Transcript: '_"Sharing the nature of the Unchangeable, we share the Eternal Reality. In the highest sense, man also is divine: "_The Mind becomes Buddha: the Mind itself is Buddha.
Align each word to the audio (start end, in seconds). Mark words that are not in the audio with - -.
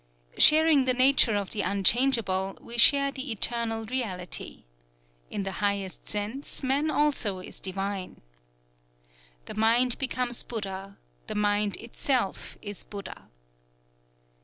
'_"Sharing 0.41 0.85
the 0.85 0.95
nature 0.95 1.35
of 1.35 1.51
the 1.51 1.61
Unchangeable, 1.61 2.57
we 2.59 2.79
share 2.79 3.11
the 3.11 3.29
Eternal 3.31 3.85
Reality. 3.85 4.63
In 5.29 5.43
the 5.43 5.51
highest 5.61 6.07
sense, 6.07 6.63
man 6.63 6.89
also 6.89 7.37
is 7.37 7.59
divine: 7.59 8.19
"_The 9.45 9.55
Mind 9.55 9.99
becomes 9.99 10.41
Buddha: 10.41 10.97
the 11.27 11.35
Mind 11.35 11.77
itself 11.77 12.57
is 12.63 12.83
Buddha. 12.83 13.29